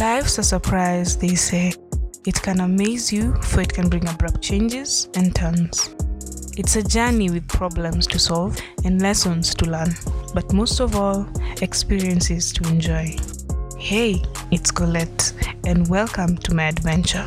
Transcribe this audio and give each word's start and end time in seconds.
Life's 0.00 0.38
a 0.38 0.42
surprise, 0.42 1.18
they 1.18 1.34
say. 1.34 1.74
It 2.24 2.40
can 2.40 2.60
amaze 2.60 3.12
you, 3.12 3.34
for 3.42 3.60
it 3.60 3.70
can 3.70 3.90
bring 3.90 4.08
abrupt 4.08 4.40
changes 4.40 5.10
and 5.14 5.36
turns. 5.36 5.94
It's 6.56 6.76
a 6.76 6.82
journey 6.82 7.28
with 7.28 7.46
problems 7.48 8.06
to 8.06 8.18
solve 8.18 8.56
and 8.86 9.02
lessons 9.02 9.54
to 9.56 9.66
learn, 9.66 9.94
but 10.32 10.54
most 10.54 10.80
of 10.80 10.96
all, 10.96 11.28
experiences 11.60 12.50
to 12.54 12.66
enjoy. 12.70 13.14
Hey, 13.76 14.22
it's 14.50 14.70
Colette, 14.70 15.34
and 15.66 15.86
welcome 15.90 16.38
to 16.38 16.54
my 16.54 16.68
adventure. 16.68 17.26